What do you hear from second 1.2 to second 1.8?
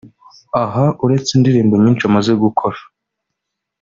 indirimbo